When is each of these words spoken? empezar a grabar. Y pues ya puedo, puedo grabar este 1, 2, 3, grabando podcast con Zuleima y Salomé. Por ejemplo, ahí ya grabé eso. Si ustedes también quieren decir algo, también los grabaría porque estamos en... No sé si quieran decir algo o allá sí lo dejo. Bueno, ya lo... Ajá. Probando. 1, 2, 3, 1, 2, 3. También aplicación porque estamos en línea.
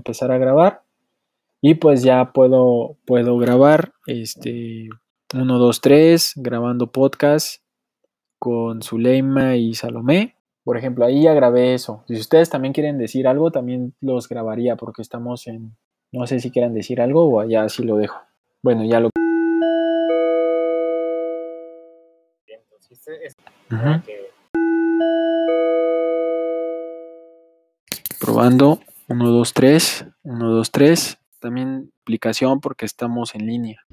empezar 0.00 0.32
a 0.32 0.38
grabar. 0.38 0.82
Y 1.62 1.74
pues 1.74 2.02
ya 2.02 2.32
puedo, 2.32 2.96
puedo 3.04 3.36
grabar 3.36 3.92
este 4.06 4.88
1, 5.34 5.58
2, 5.58 5.80
3, 5.80 6.32
grabando 6.36 6.90
podcast 6.90 7.62
con 8.38 8.82
Zuleima 8.82 9.56
y 9.56 9.74
Salomé. 9.74 10.36
Por 10.64 10.78
ejemplo, 10.78 11.04
ahí 11.04 11.22
ya 11.22 11.34
grabé 11.34 11.74
eso. 11.74 12.02
Si 12.08 12.14
ustedes 12.14 12.48
también 12.48 12.72
quieren 12.72 12.96
decir 12.96 13.28
algo, 13.28 13.50
también 13.50 13.94
los 14.00 14.28
grabaría 14.28 14.76
porque 14.76 15.02
estamos 15.02 15.46
en... 15.46 15.76
No 16.12 16.26
sé 16.26 16.40
si 16.40 16.50
quieran 16.50 16.74
decir 16.74 17.00
algo 17.00 17.24
o 17.28 17.40
allá 17.40 17.68
sí 17.68 17.84
lo 17.84 17.96
dejo. 17.96 18.20
Bueno, 18.62 18.84
ya 18.84 19.00
lo... 19.00 19.10
Ajá. 23.68 24.02
Probando. 28.18 28.80
1, 29.10 29.28
2, 29.28 29.54
3, 29.54 30.06
1, 30.22 30.50
2, 30.50 30.70
3. 30.70 31.18
También 31.40 31.90
aplicación 32.02 32.60
porque 32.60 32.86
estamos 32.86 33.34
en 33.34 33.44
línea. 33.44 33.84